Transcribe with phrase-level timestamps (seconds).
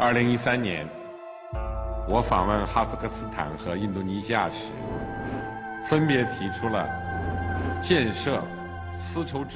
[0.00, 0.88] 二零一三年，
[2.08, 4.54] 我访问哈萨克斯坦和印度尼西亚时，
[5.84, 6.88] 分别提出了
[7.82, 8.42] 建设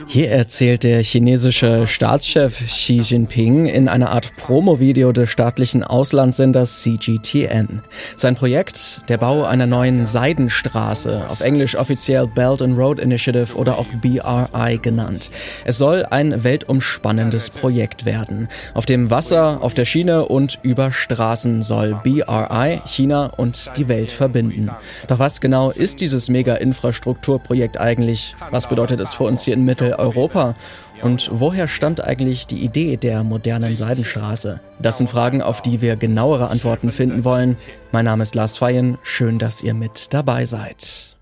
[0.06, 7.82] Hier erzählt der chinesische Staatschef Xi Jinping in einer Art Promo-Video des staatlichen Auslandssenders CGTN.
[8.16, 13.78] Sein Projekt, der Bau einer neuen Seidenstraße, auf Englisch offiziell Belt and Road Initiative oder
[13.78, 15.30] auch BRI genannt.
[15.64, 18.48] Es soll ein weltumspannendes Projekt werden.
[18.74, 24.10] Auf dem Wasser, auf der Schiene und über Straßen soll BRI China und die Welt
[24.10, 24.70] verbinden.
[25.08, 28.34] Doch was genau ist dieses Mega-Infrastrukturprojekt eigentlich?
[28.50, 30.54] Was bedeutet es für uns hier in Mitteleuropa?
[31.02, 34.60] Und woher stammt eigentlich die Idee der modernen Seidenstraße?
[34.80, 37.56] Das sind Fragen, auf die wir genauere Antworten finden wollen.
[37.90, 38.98] Mein Name ist Lars Feyen.
[39.02, 41.16] Schön, dass ihr mit dabei seid.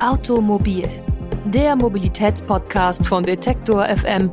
[0.00, 0.88] Automobil,
[1.46, 4.30] der Mobilitätspodcast von Detektor FM,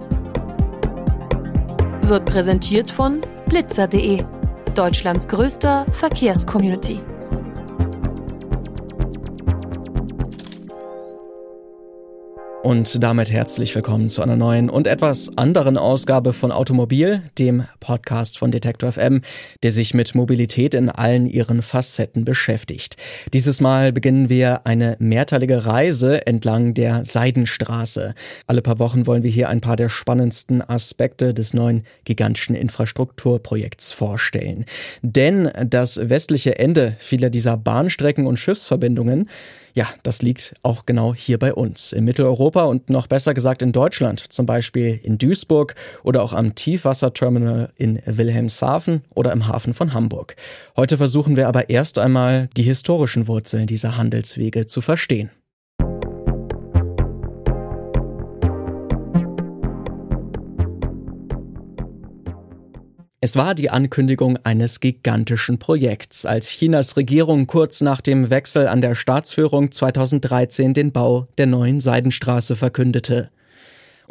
[2.04, 4.24] wird präsentiert von blitzer.de,
[4.74, 7.00] Deutschlands größter Verkehrscommunity.
[12.64, 18.38] Und damit herzlich willkommen zu einer neuen und etwas anderen Ausgabe von Automobil, dem Podcast
[18.38, 19.22] von Detektor FM,
[19.64, 22.98] der sich mit Mobilität in allen ihren Facetten beschäftigt.
[23.34, 28.14] Dieses Mal beginnen wir eine mehrteilige Reise entlang der Seidenstraße.
[28.46, 33.92] Alle paar Wochen wollen wir hier ein paar der spannendsten Aspekte des neuen gigantischen Infrastrukturprojekts
[33.92, 34.66] vorstellen.
[35.02, 39.28] Denn das westliche Ende vieler dieser Bahnstrecken und Schiffsverbindungen
[39.74, 43.72] ja, das liegt auch genau hier bei uns, in Mitteleuropa und noch besser gesagt in
[43.72, 49.94] Deutschland, zum Beispiel in Duisburg oder auch am Tiefwasserterminal in Wilhelmshaven oder im Hafen von
[49.94, 50.36] Hamburg.
[50.76, 55.32] Heute versuchen wir aber erst einmal die historischen Wurzeln dieser Handelswege zu verstehen.
[63.24, 68.82] Es war die Ankündigung eines gigantischen Projekts, als Chinas Regierung kurz nach dem Wechsel an
[68.82, 73.30] der Staatsführung 2013 den Bau der neuen Seidenstraße verkündete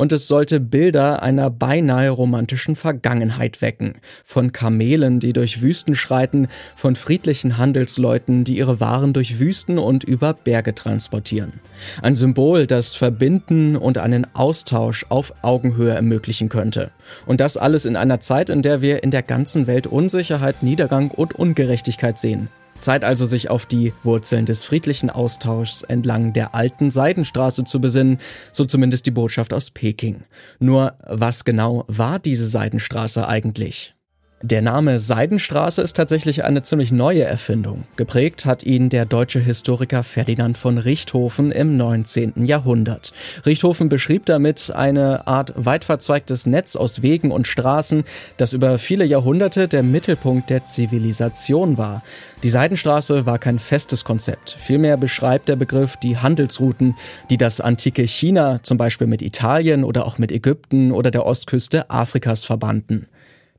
[0.01, 3.99] und es sollte Bilder einer beinahe romantischen Vergangenheit wecken.
[4.25, 10.03] Von Kamelen, die durch Wüsten schreiten, von friedlichen Handelsleuten, die ihre Waren durch Wüsten und
[10.03, 11.61] über Berge transportieren.
[12.01, 16.93] Ein Symbol, das Verbinden und einen Austausch auf Augenhöhe ermöglichen könnte.
[17.27, 21.11] Und das alles in einer Zeit, in der wir in der ganzen Welt Unsicherheit, Niedergang
[21.11, 22.49] und Ungerechtigkeit sehen.
[22.81, 28.19] Zeit also, sich auf die Wurzeln des friedlichen Austauschs entlang der alten Seidenstraße zu besinnen,
[28.53, 30.25] so zumindest die Botschaft aus Peking.
[30.59, 33.95] Nur was genau war diese Seidenstraße eigentlich?
[34.43, 37.85] Der Name Seidenstraße ist tatsächlich eine ziemlich neue Erfindung.
[37.97, 42.47] Geprägt hat ihn der deutsche Historiker Ferdinand von Richthofen im 19.
[42.47, 43.13] Jahrhundert.
[43.45, 48.05] Richthofen beschrieb damit eine Art weit verzweigtes Netz aus Wegen und Straßen,
[48.39, 52.03] das über viele Jahrhunderte der Mittelpunkt der Zivilisation war.
[52.43, 54.57] Die Seidenstraße war kein festes Konzept.
[54.59, 56.95] Vielmehr beschreibt der Begriff die Handelsrouten,
[57.29, 61.91] die das antike China zum Beispiel mit Italien oder auch mit Ägypten oder der Ostküste
[61.91, 63.07] Afrikas verbanden.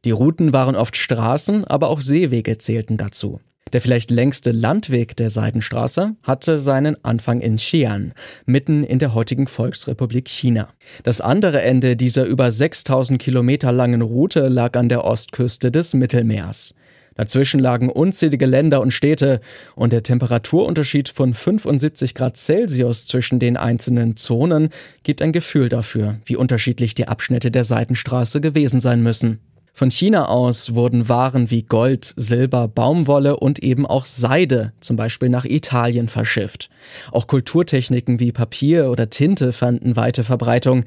[0.03, 3.39] Die Routen waren oft Straßen, aber auch Seewege zählten dazu.
[3.71, 8.11] Der vielleicht längste Landweg der Seidenstraße hatte seinen Anfang in Xi'an,
[8.45, 10.69] mitten in der heutigen Volksrepublik China.
[11.03, 16.73] Das andere Ende dieser über 6000 Kilometer langen Route lag an der Ostküste des Mittelmeers.
[17.15, 19.41] Dazwischen lagen unzählige Länder und Städte
[19.75, 24.69] und der Temperaturunterschied von 75 Grad Celsius zwischen den einzelnen Zonen
[25.03, 29.39] gibt ein Gefühl dafür, wie unterschiedlich die Abschnitte der Seitenstraße gewesen sein müssen.
[29.73, 35.29] Von China aus wurden Waren wie Gold, Silber, Baumwolle und eben auch Seide zum Beispiel
[35.29, 36.69] nach Italien verschifft.
[37.11, 40.83] Auch Kulturtechniken wie Papier oder Tinte fanden weite Verbreitung,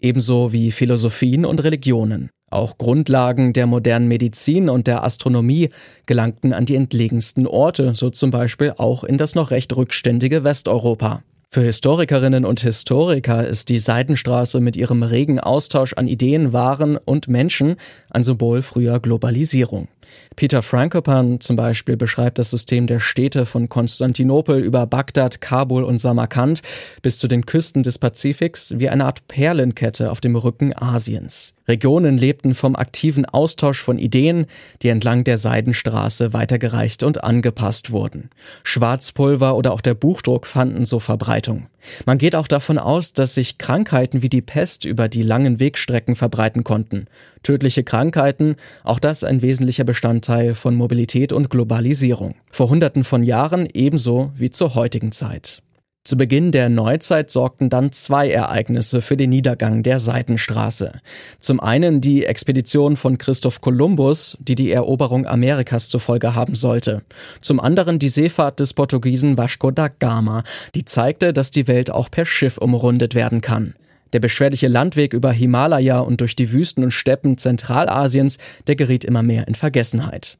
[0.00, 2.30] ebenso wie Philosophien und Religionen.
[2.48, 5.70] Auch Grundlagen der modernen Medizin und der Astronomie
[6.06, 11.22] gelangten an die entlegensten Orte, so zum Beispiel auch in das noch recht rückständige Westeuropa.
[11.48, 17.28] Für Historikerinnen und Historiker ist die Seidenstraße mit ihrem regen Austausch an Ideen, Waren und
[17.28, 17.76] Menschen
[18.10, 19.88] ein Symbol früher Globalisierung.
[20.36, 25.98] Peter Frankopan zum Beispiel beschreibt das System der Städte von Konstantinopel über Bagdad, Kabul und
[25.98, 26.62] Samarkand
[27.02, 31.54] bis zu den Küsten des Pazifiks wie eine Art Perlenkette auf dem Rücken Asiens.
[31.68, 34.46] Regionen lebten vom aktiven Austausch von Ideen,
[34.82, 38.30] die entlang der Seidenstraße weitergereicht und angepasst wurden.
[38.62, 41.66] Schwarzpulver oder auch der Buchdruck fanden so Verbreitung.
[42.04, 46.16] Man geht auch davon aus, dass sich Krankheiten wie die Pest über die langen Wegstrecken
[46.16, 47.06] verbreiten konnten.
[47.42, 52.34] Tödliche Krankheiten, auch das ein wesentlicher Bestandteil von Mobilität und Globalisierung.
[52.50, 55.62] Vor Hunderten von Jahren ebenso wie zur heutigen Zeit.
[56.06, 60.92] Zu Beginn der Neuzeit sorgten dann zwei Ereignisse für den Niedergang der Seidenstraße.
[61.40, 67.02] Zum einen die Expedition von Christoph Kolumbus, die die Eroberung Amerikas zur Folge haben sollte.
[67.40, 70.44] Zum anderen die Seefahrt des Portugiesen Vasco da Gama,
[70.76, 73.74] die zeigte, dass die Welt auch per Schiff umrundet werden kann.
[74.12, 78.38] Der beschwerliche Landweg über Himalaya und durch die Wüsten und Steppen Zentralasiens,
[78.68, 80.38] der geriet immer mehr in Vergessenheit.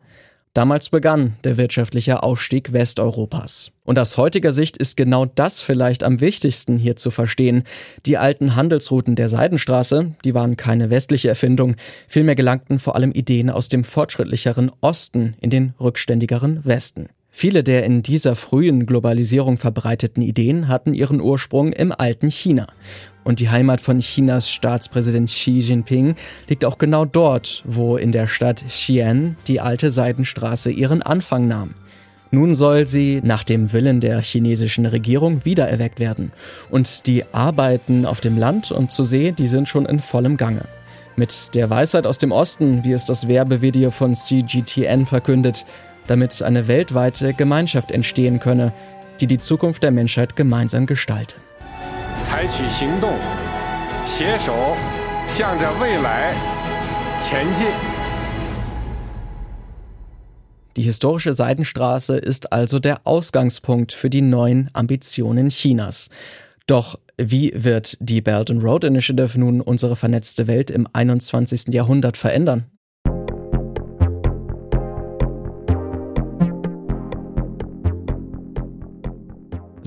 [0.57, 3.73] Damals begann der wirtschaftliche Aufstieg Westeuropas.
[3.85, 7.65] Und aus heutiger Sicht ist genau das vielleicht am wichtigsten hier zu verstehen.
[8.07, 11.77] Die alten Handelsrouten der Seidenstraße, die waren keine westliche Erfindung,
[12.09, 17.11] vielmehr gelangten vor allem Ideen aus dem fortschrittlicheren Osten in den rückständigeren Westen.
[17.29, 22.67] Viele der in dieser frühen Globalisierung verbreiteten Ideen hatten ihren Ursprung im alten China.
[23.27, 26.15] Und die Heimat von Chinas Staatspräsident Xi Jinping
[26.49, 31.75] liegt auch genau dort, wo in der Stadt Xi'an die alte Seidenstraße ihren Anfang nahm.
[32.31, 36.31] Nun soll sie nach dem Willen der chinesischen Regierung wiedererweckt werden.
[36.71, 40.63] Und die Arbeiten auf dem Land und zu See, die sind schon in vollem Gange.
[41.17, 45.67] Mit der Weisheit aus dem Osten, wie es das Werbevideo von CGTN verkündet,
[46.07, 48.73] damit eine weltweite Gemeinschaft entstehen könne,
[49.21, 51.39] die die Zukunft der Menschheit gemeinsam gestaltet.
[60.77, 66.11] Die historische Seidenstraße ist also der Ausgangspunkt für die neuen Ambitionen Chinas.
[66.67, 71.73] Doch wie wird die Belt and Road Initiative nun unsere vernetzte Welt im 21.
[71.73, 72.76] Jahrhundert verändern?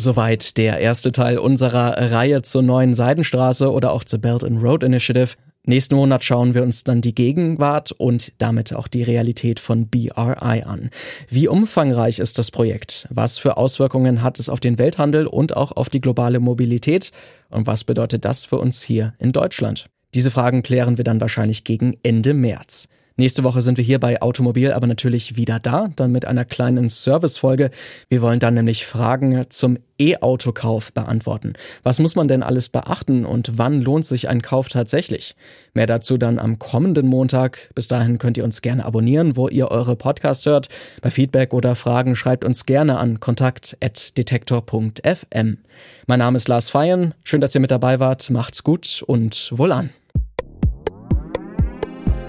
[0.02, 4.82] Soweit der erste Teil unserer Reihe zur neuen Seidenstraße oder auch zur Belt and Road
[4.82, 5.32] Initiative.
[5.66, 10.64] Nächsten Monat schauen wir uns dann die Gegenwart und damit auch die Realität von BRI
[10.64, 10.90] an.
[11.28, 13.10] Wie umfangreich ist das Projekt?
[13.10, 17.12] Was für Auswirkungen hat es auf den Welthandel und auch auf die globale Mobilität?
[17.50, 19.88] Und was bedeutet das für uns hier in Deutschland?
[20.14, 22.88] Diese Fragen klären wir dann wahrscheinlich gegen Ende März.
[23.20, 26.88] Nächste Woche sind wir hier bei Automobil aber natürlich wieder da, dann mit einer kleinen
[26.88, 27.70] Servicefolge.
[28.08, 31.52] Wir wollen dann nämlich Fragen zum E-Autokauf beantworten.
[31.84, 35.36] Was muss man denn alles beachten und wann lohnt sich ein Kauf tatsächlich?
[35.74, 37.72] Mehr dazu dann am kommenden Montag.
[37.76, 40.70] Bis dahin könnt ihr uns gerne abonnieren, wo ihr eure Podcasts hört.
[41.02, 45.58] Bei Feedback oder Fragen schreibt uns gerne an kontakt.detektor.fm.
[46.08, 47.14] Mein Name ist Lars Feyen.
[47.26, 48.30] Schön, dass ihr mit dabei wart.
[48.30, 49.90] Macht's gut und wohlan.